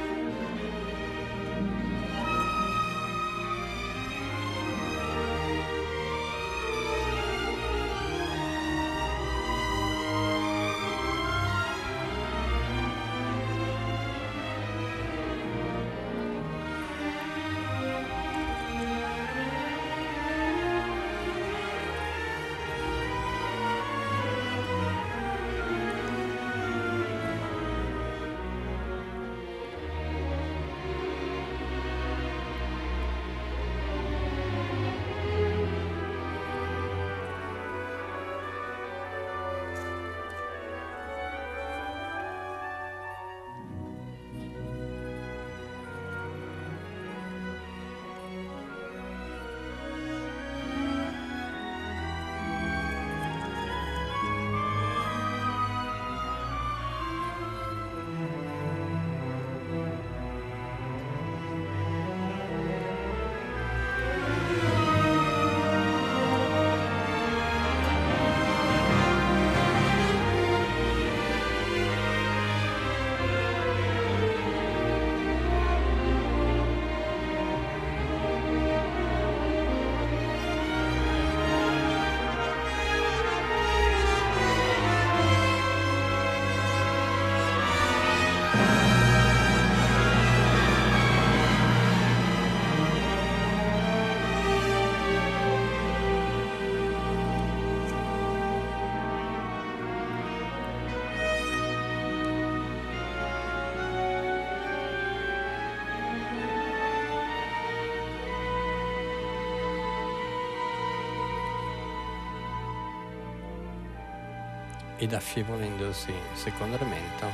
Ed 115.01 115.13
affievolendosi 115.13 116.13
secondo 116.33 116.75
elemento, 116.75 117.25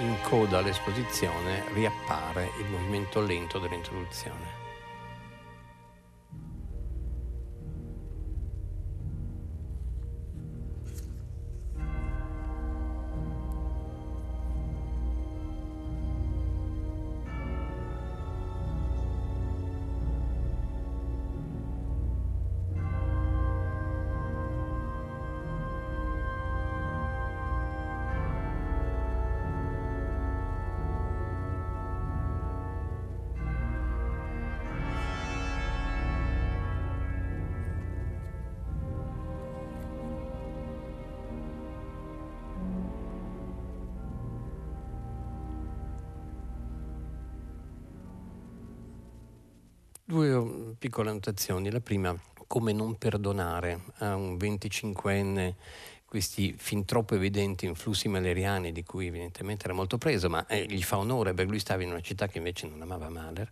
in 0.00 0.14
coda 0.20 0.58
all'esposizione 0.58 1.64
riappare 1.72 2.50
il 2.60 2.66
movimento 2.66 3.22
lento 3.22 3.58
dell'introduzione. 3.58 4.65
Due 50.08 50.76
piccole 50.78 51.10
annotazioni. 51.10 51.68
La 51.68 51.80
prima, 51.80 52.16
come 52.46 52.72
non 52.72 52.96
perdonare 52.96 53.86
a 53.98 54.14
un 54.14 54.36
25enne 54.36 55.54
questi 56.16 56.54
fin 56.56 56.86
troppo 56.86 57.14
evidenti 57.14 57.66
influssi 57.66 58.08
maleriani 58.08 58.72
di 58.72 58.82
cui 58.84 59.08
evidentemente 59.08 59.66
era 59.66 59.74
molto 59.74 59.98
preso, 59.98 60.30
ma 60.30 60.46
eh, 60.46 60.64
gli 60.64 60.82
fa 60.82 60.96
onore 60.96 61.34
perché 61.34 61.50
lui 61.50 61.60
stava 61.60 61.82
in 61.82 61.90
una 61.90 62.00
città 62.00 62.26
che 62.26 62.38
invece 62.38 62.66
non 62.66 62.80
amava 62.80 63.10
Mahler 63.10 63.50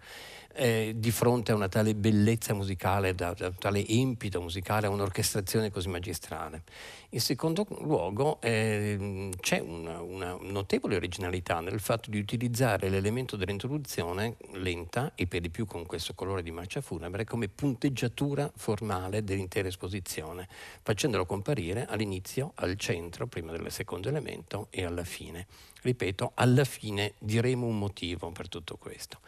eh, 0.54 0.94
di 0.96 1.10
fronte 1.10 1.52
a 1.52 1.54
una 1.54 1.68
tale 1.68 1.94
bellezza 1.94 2.54
musicale, 2.54 3.14
da, 3.14 3.34
da 3.34 3.50
tale 3.50 3.86
empito 3.86 4.40
musicale, 4.40 4.86
a 4.86 4.90
un'orchestrazione 4.90 5.70
così 5.70 5.88
magistrale. 5.88 6.62
In 7.10 7.20
secondo 7.20 7.66
luogo 7.80 8.40
eh, 8.40 9.30
c'è 9.40 9.58
una, 9.58 10.00
una, 10.00 10.36
notevole 10.40 10.96
originalità 10.96 11.60
nel 11.60 11.80
fatto 11.80 12.10
di 12.10 12.18
utilizzare 12.18 12.88
l'elemento 12.88 13.36
dell'introduzione 13.36 14.36
lenta 14.52 15.12
e 15.14 15.26
per 15.26 15.40
di 15.40 15.50
più 15.50 15.66
con 15.66 15.86
questo 15.86 16.14
colore 16.14 16.42
di 16.42 16.50
marcia 16.50 16.80
funebre 16.80 17.24
come 17.24 17.48
punteggiatura 17.48 18.50
formale 18.56 19.22
dell'intera 19.22 19.68
esposizione, 19.68 20.48
facendolo 20.82 21.26
comparire 21.26 21.86
all'inizio, 21.86 22.52
al 22.56 22.76
centro, 22.76 23.26
prima 23.26 23.52
del 23.52 23.70
secondo 23.70 24.08
elemento 24.08 24.68
e 24.70 24.84
alla 24.84 25.04
fine. 25.04 25.46
Ripeto, 25.82 26.32
alla 26.34 26.64
fine 26.64 27.14
diremo 27.18 27.66
un 27.66 27.78
motivo 27.78 28.30
per 28.30 28.48
tutto 28.48 28.76
questo. 28.76 29.18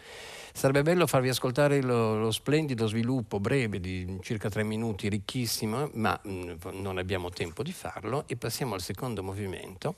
Sarebbe 0.52 0.82
bello 0.82 1.06
farvi 1.06 1.28
ascoltare 1.28 1.82
lo, 1.82 2.18
lo 2.18 2.30
splendido 2.30 2.86
sviluppo 2.86 3.38
breve 3.40 3.78
di 3.78 4.18
circa 4.22 4.48
tre 4.48 4.62
minuti, 4.62 5.08
ricchissimo, 5.08 5.90
ma 5.94 6.18
mh, 6.22 6.30
mm, 6.30 6.52
non 6.80 6.96
abbiamo 6.96 7.28
tempo 7.28 7.62
di 7.62 7.72
farlo 7.72 8.24
e 8.26 8.36
passiamo 8.36 8.74
al 8.74 8.80
secondo 8.80 9.22
movimento. 9.22 9.96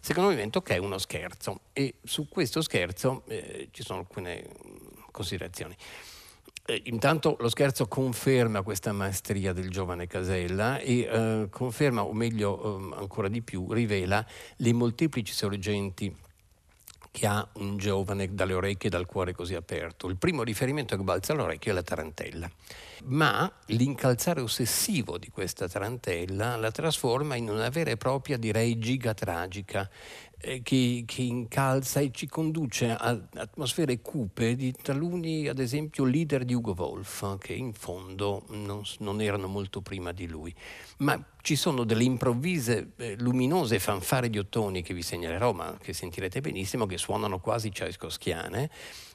Secondo 0.00 0.30
movimento 0.30 0.62
che 0.62 0.76
è 0.76 0.78
uno 0.78 0.96
scherzo 0.96 1.60
e 1.74 1.96
su 2.02 2.26
questo 2.28 2.62
scherzo 2.62 3.24
eh, 3.28 3.68
ci 3.70 3.82
sono 3.82 3.98
alcune 3.98 4.48
considerazioni. 5.10 5.76
Eh, 6.66 6.82
intanto 6.84 7.36
lo 7.40 7.48
scherzo 7.48 7.88
conferma 7.88 8.62
questa 8.62 8.92
maestria 8.92 9.52
del 9.52 9.70
giovane 9.70 10.06
Casella 10.06 10.78
e 10.78 11.00
eh, 11.00 11.46
conferma, 11.50 12.04
o 12.04 12.12
meglio 12.12 12.92
eh, 12.92 12.96
ancora 12.98 13.28
di 13.28 13.42
più, 13.42 13.72
rivela 13.72 14.24
le 14.56 14.72
molteplici 14.72 15.32
sorgenti 15.32 16.14
che 17.12 17.26
ha 17.26 17.46
un 17.54 17.76
giovane 17.76 18.32
dalle 18.32 18.54
orecchie 18.54 18.88
e 18.88 18.92
dal 18.92 19.06
cuore 19.06 19.32
così 19.32 19.54
aperto. 19.54 20.06
Il 20.06 20.16
primo 20.16 20.42
riferimento 20.44 20.96
che 20.96 21.02
balza 21.02 21.32
all'orecchio 21.32 21.72
è 21.72 21.74
la 21.74 21.82
tarantella, 21.82 22.48
ma 23.06 23.50
l'incalzare 23.66 24.40
ossessivo 24.40 25.18
di 25.18 25.28
questa 25.28 25.68
tarantella 25.68 26.56
la 26.56 26.70
trasforma 26.70 27.34
in 27.34 27.48
una 27.48 27.68
vera 27.68 27.90
e 27.90 27.96
propria, 27.96 28.36
direi, 28.36 28.78
giga 28.78 29.12
tragica 29.12 29.90
che, 30.40 31.04
che, 31.06 31.22
incalza 31.22 32.00
e 32.00 32.10
ci 32.12 32.26
conduce 32.26 32.90
a 32.90 33.20
atmosfere 33.34 34.00
cupe 34.00 34.56
di 34.56 34.72
taluni, 34.72 35.46
ad 35.48 35.58
esempio, 35.58 36.04
leader 36.04 36.44
di 36.44 36.54
Ugo 36.54 36.74
Wolf, 36.76 37.38
che 37.38 37.52
in 37.52 37.72
fondo 37.72 38.44
non, 38.48 38.82
non 38.98 39.20
erano 39.20 39.46
molto 39.46 39.80
prima 39.80 40.12
di 40.12 40.26
lui. 40.26 40.54
Ma 40.98 41.22
ci 41.42 41.56
sono 41.56 41.84
delle 41.84 42.04
improvvise, 42.04 42.92
eh, 42.96 43.16
luminose 43.18 43.78
fanfare 43.78 44.30
di 44.30 44.38
ottoni 44.38 44.82
che 44.82 44.94
vi 44.94 45.02
segnalerò, 45.02 45.52
ma 45.52 45.76
che 45.80 45.92
sentirete 45.92 46.40
benissimo, 46.40 46.86
che 46.86 46.98
suonano 46.98 47.38
quasi 47.38 47.72
ciaiscoschiane 47.72 48.70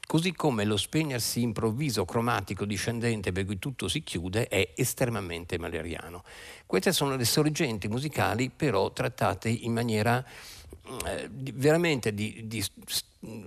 così 0.06 0.34
come 0.34 0.66
lo 0.66 0.78
spegnersi 0.78 1.42
improvviso, 1.42 2.06
cromatico, 2.06 2.66
discendente, 2.66 3.32
per 3.32 3.46
cui 3.46 3.60
tutto 3.60 3.88
si 3.88 4.04
chiude, 4.04 4.48
è 4.48 4.74
estremamente 4.76 5.58
maleriano. 5.58 6.24
Queste 6.66 6.92
sono 6.92 7.16
le 7.16 7.26
sorgenti 7.26 7.88
musicali, 7.88 8.50
però 8.50 8.92
trattate 8.92 9.50
in 9.50 9.74
maniera 9.74 10.24
eh, 10.24 10.65
veramente 11.54 12.14
di, 12.14 12.44
di 12.46 12.64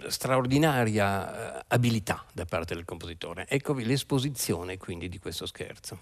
straordinaria 0.09 1.59
eh, 1.59 1.64
abilità 1.68 2.25
da 2.33 2.45
parte 2.45 2.75
del 2.75 2.85
compositore. 2.85 3.47
Eccovi 3.49 3.85
l'esposizione 3.85 4.76
quindi 4.76 5.09
di 5.09 5.18
questo 5.18 5.47
scherzo. 5.47 6.00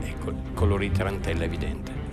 Ecco, 0.00 0.32
di 0.54 0.90
tarantella 0.90 1.44
evidente. 1.44 2.03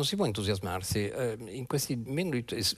Non 0.00 0.08
si 0.08 0.16
può 0.16 0.24
entusiasmarsi. 0.24 1.08
Eh, 1.08 1.36
in 1.48 1.66
questi 1.66 2.02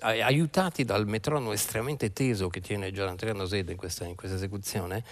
aiutati 0.00 0.84
dal 0.84 1.06
metronomo 1.06 1.52
estremamente 1.52 2.12
teso 2.12 2.48
che 2.48 2.60
tiene 2.60 2.90
Gianandrea 2.90 3.32
Noseda 3.32 3.70
in 3.70 3.76
questa, 3.76 4.04
in 4.04 4.16
questa 4.16 4.36
esecuzione, 4.36 5.04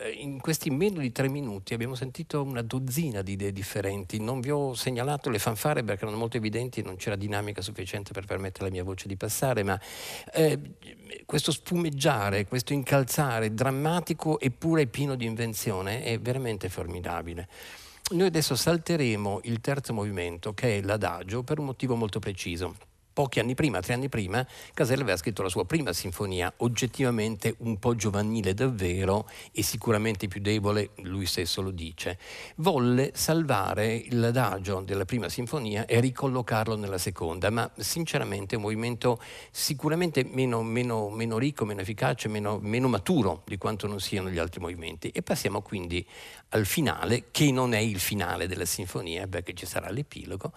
eh, 0.00 0.10
in 0.10 0.40
questi 0.40 0.70
meno 0.70 0.98
di 0.98 1.12
tre 1.12 1.28
minuti 1.28 1.72
abbiamo 1.72 1.94
sentito 1.94 2.42
una 2.42 2.62
dozzina 2.62 3.22
di 3.22 3.32
idee 3.32 3.52
differenti. 3.52 4.20
Non 4.20 4.40
vi 4.40 4.50
ho 4.50 4.74
segnalato 4.74 5.30
le 5.30 5.38
fanfare 5.38 5.84
perché 5.84 6.02
erano 6.02 6.18
molto 6.18 6.36
evidenti, 6.36 6.82
non 6.82 6.96
c'era 6.96 7.14
dinamica 7.14 7.62
sufficiente 7.62 8.12
per 8.12 8.24
permettere 8.24 8.64
alla 8.64 8.74
mia 8.74 8.84
voce 8.84 9.06
di 9.06 9.16
passare, 9.16 9.62
ma 9.62 9.80
eh, 10.32 10.58
questo 11.24 11.52
spumeggiare, 11.52 12.46
questo 12.46 12.72
incalzare 12.72 13.54
drammatico 13.54 14.40
eppure 14.40 14.86
pieno 14.86 15.14
di 15.14 15.24
invenzione 15.24 16.02
è 16.02 16.18
veramente 16.18 16.68
formidabile. 16.68 17.48
Noi 18.10 18.26
adesso 18.26 18.54
salteremo 18.54 19.40
il 19.44 19.60
terzo 19.60 19.94
movimento, 19.94 20.52
che 20.52 20.76
è 20.76 20.82
l'adagio, 20.82 21.42
per 21.42 21.58
un 21.58 21.64
motivo 21.64 21.96
molto 21.96 22.18
preciso. 22.18 22.76
Pochi 23.14 23.38
anni 23.38 23.54
prima, 23.54 23.78
tre 23.78 23.94
anni 23.94 24.08
prima, 24.08 24.44
Casella 24.74 25.02
aveva 25.02 25.16
scritto 25.16 25.44
la 25.44 25.48
sua 25.48 25.64
prima 25.64 25.92
sinfonia, 25.92 26.52
oggettivamente 26.56 27.54
un 27.58 27.78
po' 27.78 27.94
giovanile 27.94 28.54
davvero 28.54 29.30
e 29.52 29.62
sicuramente 29.62 30.26
più 30.26 30.40
debole, 30.40 30.90
lui 30.96 31.24
stesso 31.24 31.62
lo 31.62 31.70
dice. 31.70 32.18
Volle 32.56 33.12
salvare 33.14 34.04
l'adagio 34.10 34.80
della 34.80 35.04
prima 35.04 35.28
sinfonia 35.28 35.86
e 35.86 36.00
ricollocarlo 36.00 36.74
nella 36.74 36.98
seconda, 36.98 37.50
ma 37.50 37.70
sinceramente 37.76 38.54
è 38.54 38.56
un 38.56 38.64
movimento 38.64 39.22
sicuramente 39.52 40.24
meno, 40.24 40.64
meno, 40.64 41.08
meno 41.08 41.38
ricco, 41.38 41.64
meno 41.64 41.82
efficace, 41.82 42.26
meno, 42.26 42.58
meno 42.60 42.88
maturo 42.88 43.44
di 43.46 43.58
quanto 43.58 43.86
non 43.86 44.00
siano 44.00 44.28
gli 44.28 44.38
altri 44.38 44.58
movimenti. 44.58 45.10
E 45.10 45.22
passiamo 45.22 45.62
quindi 45.62 46.04
al 46.48 46.66
finale, 46.66 47.26
che 47.30 47.52
non 47.52 47.74
è 47.74 47.78
il 47.78 48.00
finale 48.00 48.48
della 48.48 48.64
sinfonia, 48.64 49.28
perché 49.28 49.54
ci 49.54 49.66
sarà 49.66 49.88
l'epilogo 49.90 50.52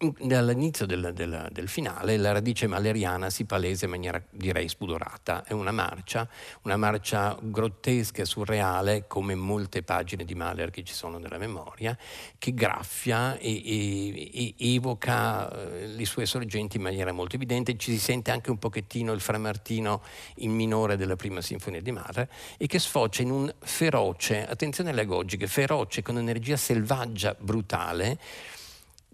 All'inizio 0.00 0.86
del, 0.86 1.10
del, 1.12 1.48
del, 1.50 1.66
finale 1.66 2.16
la 2.18 2.30
radice 2.30 2.68
maleriana 2.68 3.30
si 3.30 3.46
palesa 3.46 3.86
in 3.86 3.90
maniera 3.90 4.22
direi 4.30 4.68
spudorata, 4.68 5.42
è 5.44 5.52
una 5.52 5.72
marcia, 5.72 6.28
una 6.62 6.76
marcia 6.76 7.36
grottesca 7.40 8.22
e 8.22 8.24
surreale 8.24 9.08
come 9.08 9.34
molte 9.34 9.82
pagine 9.82 10.24
di 10.24 10.36
Mahler 10.36 10.70
che 10.70 10.84
ci 10.84 10.94
sono 10.94 11.18
nella 11.18 11.36
memoria, 11.36 11.98
che 12.38 12.54
graffia 12.54 13.38
e, 13.38 13.50
e, 13.50 14.54
e 14.56 14.74
evoca 14.74 15.50
eh, 15.50 15.88
le 15.88 16.04
sue 16.04 16.26
sorgenti 16.26 16.76
in 16.76 16.84
maniera 16.84 17.10
molto 17.10 17.34
evidente, 17.34 17.76
ci 17.76 17.90
si 17.90 17.98
sente 17.98 18.30
anche 18.30 18.50
un 18.50 18.58
pochettino 18.58 19.12
il 19.12 19.20
framartino 19.20 20.02
in 20.36 20.52
minore 20.52 20.96
della 20.96 21.16
prima 21.16 21.40
sinfonia 21.40 21.82
di 21.82 21.90
Mahler 21.90 22.28
e 22.56 22.68
che 22.68 22.78
sfocia 22.78 23.22
in 23.22 23.32
un 23.32 23.52
feroce, 23.58 24.46
attenzione 24.46 24.90
alle 24.90 25.00
agogiche, 25.00 25.48
feroce 25.48 26.02
con 26.02 26.18
energia 26.18 26.56
selvaggia, 26.56 27.34
brutale, 27.36 28.18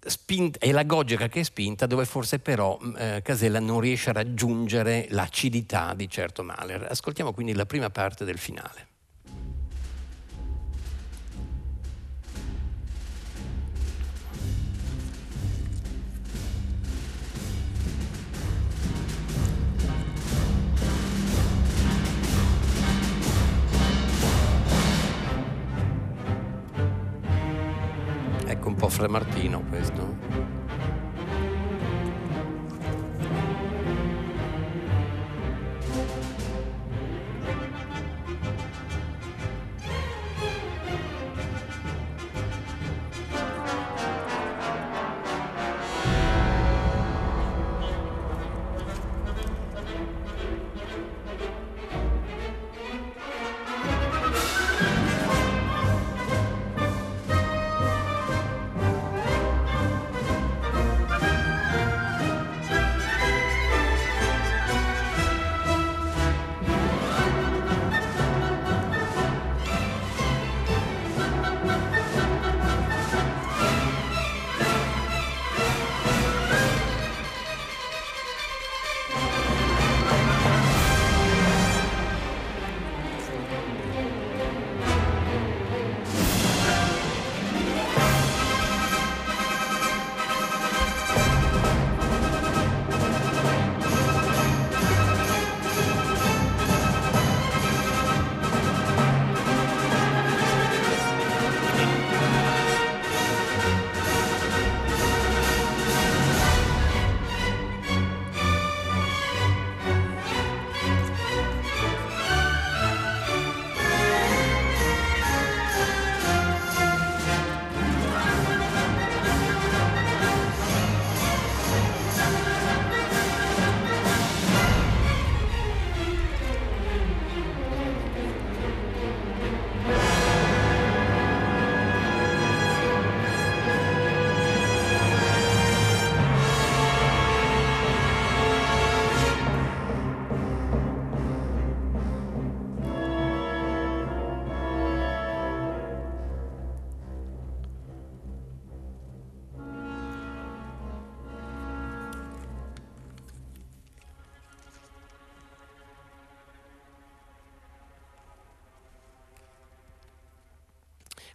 spinta, 0.06 0.58
è 0.58 0.72
la 0.72 0.84
Goggica 0.84 1.28
che 1.28 1.40
è 1.40 1.42
spinta, 1.42 1.86
dove 1.86 2.04
forse 2.04 2.38
però 2.38 2.78
mm, 2.82 2.96
eh, 2.96 3.20
Casella 3.22 3.60
non 3.60 3.80
riesce 3.80 4.10
a 4.10 4.14
raggiungere 4.14 5.06
l'acidità 5.10 5.94
di 5.94 6.08
certo 6.08 6.42
Mahler. 6.42 6.86
Ascoltiamo 6.90 7.32
quindi 7.32 7.52
la 7.54 7.66
prima 7.66 7.90
parte 7.90 8.24
del 8.24 8.38
finale. 8.38 8.93
Fremartino 28.94 29.60
questo. 29.68 30.13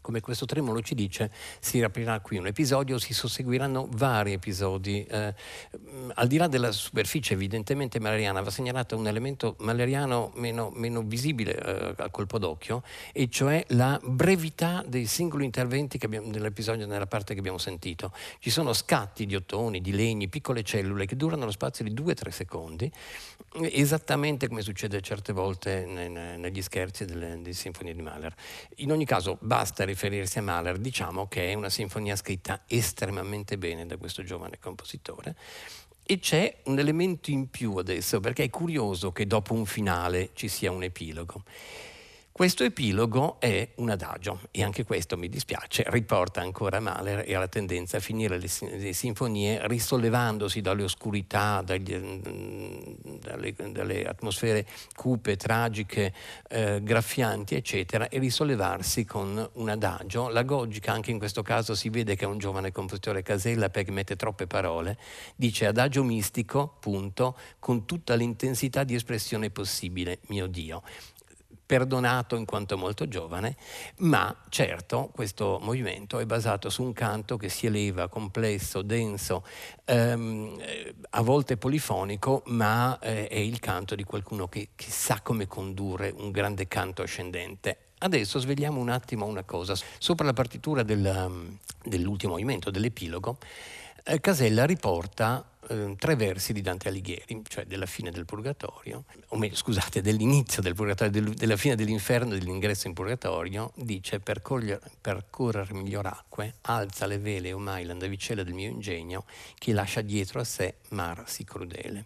Come 0.10 0.22
questo 0.22 0.46
tremolo 0.46 0.82
ci 0.82 0.96
dice, 0.96 1.30
si 1.60 1.84
aprirà 1.84 2.20
qui 2.20 2.40
un 2.40 2.48
episodio, 2.48 2.98
si 2.98 3.14
susseguiranno 3.14 3.88
vari 3.92 4.34
episodi. 4.34 5.06
Eh, 5.06 5.36
al 6.16 6.28
di 6.28 6.38
là 6.38 6.48
della 6.48 6.72
superficie 6.72 7.36
evidentemente 7.36 8.00
maleriana, 8.00 8.42
va 8.42 8.50
segnalato 8.50 8.98
un 8.98 9.06
elemento 9.06 9.56
maleriano 9.60 10.32
meno, 10.34 10.72
meno 10.74 11.04
visibile 11.04 11.56
eh, 11.56 11.94
a 11.96 12.10
colpo 12.10 12.40
d'occhio, 12.40 12.82
e 13.14 13.30
cioè 13.30 13.64
la 13.70 14.00
brevità 14.04 14.84
dei 14.88 15.06
singoli 15.06 15.46
interventi 15.46 16.00
che 16.00 16.08
abbiamo, 16.08 16.32
nell'episodio, 16.32 16.88
nella 16.88 17.06
parte 17.06 17.36
che 17.36 17.40
abbiamo 17.40 17.60
sentito. 17.60 18.12
Ci 18.40 18.50
sono 18.50 18.74
scatti 18.74 19.28
di 19.28 19.36
ottoni, 19.36 19.80
di 19.80 19.92
legni, 19.92 20.28
piccole 20.28 20.64
cellule 20.64 21.06
che 21.06 21.16
durano 21.18 21.46
lo 21.46 21.52
spazio 21.52 21.86
di 21.86 21.94
2-3 21.94 22.30
secondi, 22.30 22.92
esattamente 23.62 24.48
come 24.48 24.64
succede 24.64 25.02
certe 25.02 25.34
volte 25.34 25.86
negli 25.86 26.62
scherzi 26.64 27.06
delle, 27.06 27.40
delle 27.42 27.54
sinfonie 27.54 27.94
di 27.94 28.02
Mahler. 28.02 28.34
In 28.78 28.92
ogni 28.92 29.06
caso 29.06 29.38
basta 29.40 29.84
riferire 29.84 29.98
riferirsi 30.00 30.40
a 30.40 30.42
Mahler, 30.42 30.78
diciamo 30.78 31.28
che 31.28 31.52
è 31.52 31.54
una 31.56 31.70
sinfonia 31.70 32.16
scritta 32.16 32.62
estremamente 32.68 33.58
bene 33.58 33.86
da 33.86 33.98
questo 33.98 34.24
giovane 34.24 34.58
compositore. 34.58 35.36
E 36.06 36.20
c'è 36.20 36.62
un 36.64 36.80
elemento 36.80 37.30
in 37.32 37.50
più 37.50 37.76
adesso, 37.76 38.22
perché 38.22 38.46
è 38.46 38.50
curioso 38.50 39.12
che 39.12 39.28
dopo 39.28 39.54
un 39.54 39.66
finale 39.66 40.30
ci 40.34 40.48
sia 40.48 40.72
un 40.72 40.84
epilogo. 40.84 41.44
Questo 42.40 42.64
epilogo 42.64 43.38
è 43.42 43.68
un 43.76 43.90
adagio 43.90 44.40
e 44.52 44.64
anche 44.64 44.86
questo 44.86 45.18
mi 45.18 45.28
dispiace, 45.28 45.84
riporta 45.88 46.40
ancora 46.40 46.80
Mahler 46.80 47.26
e 47.28 47.36
ha 47.36 47.40
la 47.40 47.50
tendenza 47.50 47.98
a 47.98 48.00
finire 48.00 48.40
le, 48.40 48.48
le 48.78 48.94
sinfonie 48.94 49.68
risollevandosi 49.68 50.62
dalle 50.62 50.84
oscurità, 50.84 51.62
dagli, 51.62 51.94
mm, 51.94 53.18
dalle, 53.20 53.54
dalle, 53.74 54.06
atmosfere 54.06 54.66
cupe, 54.96 55.36
tragiche, 55.36 56.14
eh, 56.48 56.80
graffianti, 56.82 57.56
eccetera, 57.56 58.08
e 58.08 58.20
risollevarsi 58.20 59.04
con 59.04 59.50
un 59.56 59.68
adagio. 59.68 60.30
La 60.30 60.44
Gogica 60.44 60.94
anche 60.94 61.12
in 61.12 61.18
questo 61.18 61.42
caso 61.42 61.76
si 61.76 61.90
vede 61.90 62.16
che 62.16 62.24
è 62.24 62.28
un 62.28 62.38
giovane 62.38 62.72
compositore 62.72 63.22
Casella 63.22 63.70
perché 63.70 63.92
mette 63.92 64.16
troppe 64.16 64.48
parole, 64.48 64.98
dice 65.36 65.66
adagio 65.66 66.06
mistico, 66.06 66.78
punto, 66.80 67.38
con 67.60 67.84
tutta 67.84 68.16
l'intensità 68.16 68.86
di 68.86 68.96
espressione 68.96 69.50
possibile, 69.50 70.20
mio 70.28 70.48
Dio 70.48 70.84
perdonato 71.70 72.36
in 72.36 72.46
quanto 72.46 72.80
molto 72.80 73.08
giovane, 73.08 73.56
ma 73.98 74.36
certo 74.50 75.12
questo 75.14 75.60
movimento 75.62 76.18
è 76.18 76.26
basato 76.26 76.72
su 76.72 76.82
un 76.82 76.94
canto 76.94 77.38
che 77.38 77.48
si 77.48 77.68
eleva, 77.68 78.08
complesso, 78.08 78.82
denso, 78.82 79.46
ehm, 79.86 80.60
a 81.12 81.22
volte 81.22 81.58
polifonico, 81.58 82.42
ma 82.48 82.98
eh, 82.98 83.28
è 83.28 83.38
il 83.38 83.60
canto 83.60 83.94
di 83.94 84.04
qualcuno 84.04 84.48
che, 84.48 84.70
che 84.74 84.90
sa 84.90 85.20
come 85.22 85.46
condurre 85.46 86.12
un 86.18 86.32
grande 86.32 86.68
canto 86.68 87.04
ascendente. 87.04 87.78
Adesso 88.00 88.40
svegliamo 88.40 88.80
un 88.80 88.90
attimo 88.90 89.28
una 89.28 89.44
cosa. 89.44 89.76
Sopra 90.00 90.26
la 90.26 90.34
partitura 90.34 90.82
del, 90.82 91.56
dell'ultimo 91.84 92.32
movimento, 92.32 92.72
dell'epilogo, 92.72 93.38
eh, 94.04 94.20
Casella 94.20 94.66
riporta 94.66 95.50
eh, 95.70 95.96
tre 95.98 96.16
versi 96.16 96.54
di 96.54 96.62
Dante 96.62 96.88
Alighieri, 96.88 97.42
cioè 97.48 97.66
della 97.66 97.86
fine 97.86 98.12
del 98.12 98.26
purgatorio, 98.26 99.06
o 99.28 99.38
meglio, 99.38 99.56
scusate, 99.56 100.02
dell'inizio 100.02 100.62
del 100.62 100.74
purgatorio, 100.74 101.22
del, 101.22 101.34
della 101.34 101.58
fine 101.58 101.76
dell'inferno 101.76 102.34
e 102.34 102.40
dell'ingresso 102.40 102.88
in 102.88 102.94
purgatorio, 102.94 103.72
dice 103.76 104.20
percorrere 104.20 105.74
miglior 105.74 106.08
acque, 106.08 106.56
alza 106.62 107.06
le 107.06 107.20
vele 107.20 107.54
o 107.54 107.60
mai 107.60 107.86
la 107.86 107.94
navicella 107.94 108.44
del 108.44 108.54
mio 108.54 108.70
ingegno, 108.70 109.26
che 109.56 109.74
lascia 109.74 110.02
dietro 110.02 110.40
a 110.40 110.44
sé 110.44 110.76
mar 110.90 111.24
sì 111.28 111.44
crudele. 111.44 112.06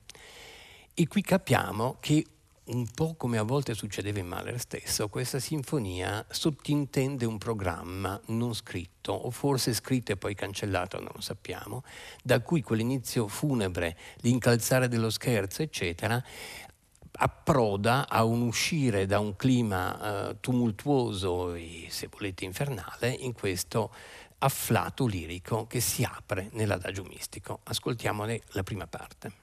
E 0.94 1.08
qui 1.08 1.22
capiamo 1.22 1.98
che 2.00 2.26
un 2.66 2.88
po' 2.94 3.16
come 3.16 3.38
a 3.38 3.44
volte 3.44 3.74
succedeva 3.74 4.20
in 4.20 4.28
Mahler 4.28 4.60
stesso, 4.60 5.10
questa 5.10 5.40
sinfonia 5.40 6.26
sottintende 6.30 7.26
un 7.26 7.38
programma 7.38 8.20
non 8.28 8.54
scritto, 8.54 9.12
o 9.12 9.32
forse 9.32 9.74
scritto 9.74 10.14
e 10.14 10.18
poi 10.18 10.34
cancellato, 10.34 10.98
non 11.00 11.12
lo 11.14 11.22
sappiamo, 11.22 11.84
da 12.24 12.40
cui 12.40 12.62
quell'inizio 12.62 13.28
funebre, 13.28 13.98
l'incalzare 14.22 14.88
dello 14.88 15.10
scherzo, 15.10 15.62
eccetera, 15.62 16.24
approda 17.16 18.08
a 18.08 18.24
un 18.24 18.42
uscire 18.42 19.06
da 19.06 19.20
un 19.20 19.36
clima 19.36 20.30
uh, 20.30 20.38
tumultuoso 20.40 21.54
e, 21.54 21.88
se 21.90 22.08
volete, 22.08 22.46
infernale, 22.46 23.10
in 23.10 23.34
questo 23.34 23.94
afflato 24.40 25.06
lirico 25.06 25.68
che 25.68 25.80
si 25.80 26.04
apre 26.04 26.50
nell'adagio 26.54 27.04
mistico. 27.04 27.60
Ascoltiamone 27.64 28.42
la 28.52 28.64
prima 28.64 28.88
parte. 28.88 29.43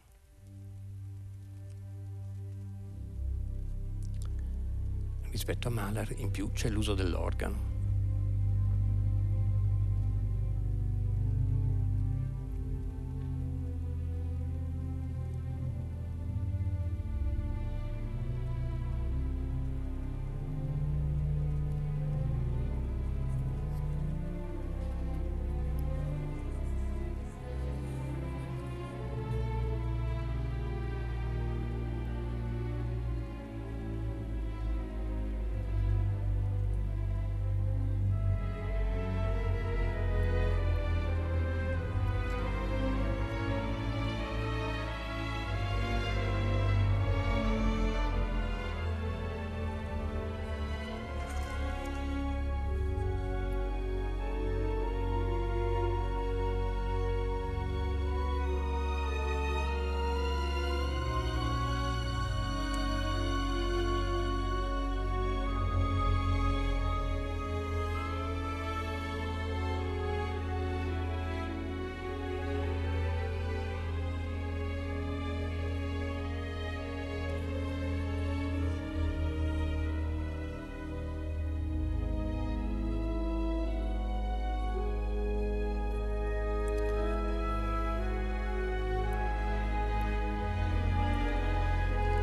Rispetto 5.30 5.68
a 5.68 5.70
Mahler 5.70 6.12
in 6.16 6.30
più 6.30 6.50
c'è 6.52 6.68
l'uso 6.68 6.94
dell'organo. 6.94 7.79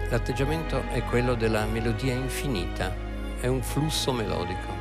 L'atteggiamento 0.10 0.88
è 0.88 1.04
quello 1.04 1.34
della 1.34 1.66
melodia 1.66 2.14
infinita, 2.14 2.96
è 3.42 3.48
un 3.48 3.62
flusso 3.62 4.14
melodico. 4.14 4.77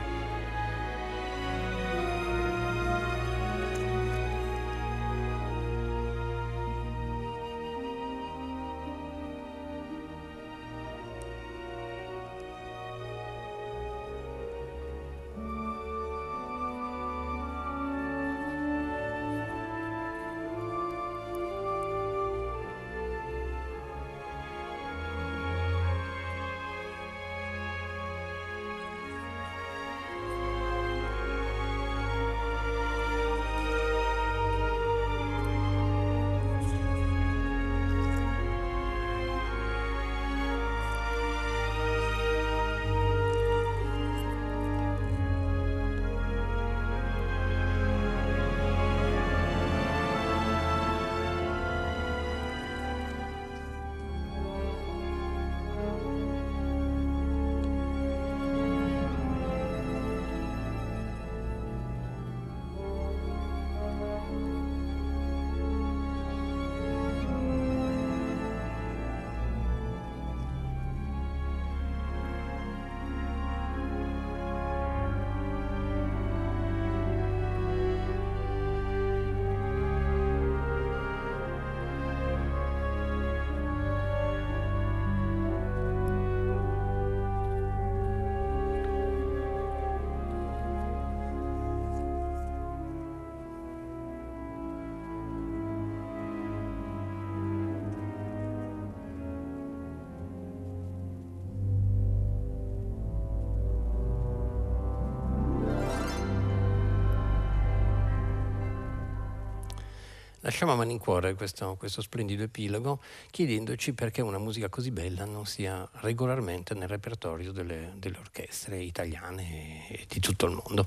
Lasciamo 110.46 110.74
a 110.74 110.76
malincuore 110.76 111.34
questo, 111.34 111.74
questo 111.76 112.00
splendido 112.02 112.44
epilogo 112.44 113.00
chiedendoci 113.32 113.94
perché 113.94 114.22
una 114.22 114.38
musica 114.38 114.68
così 114.68 114.92
bella 114.92 115.24
non 115.24 115.44
sia 115.44 115.88
regolarmente 115.94 116.72
nel 116.74 116.86
repertorio 116.86 117.50
delle, 117.50 117.94
delle 117.96 118.16
orchestre 118.18 118.80
italiane 118.80 119.88
e 119.88 120.06
di 120.08 120.20
tutto 120.20 120.46
il 120.46 120.52
mondo. 120.52 120.86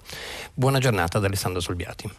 Buona 0.53 0.79
giornata 0.79 1.19
da 1.19 1.27
Alessandro 1.27 1.59
Solbiati. 1.59 2.09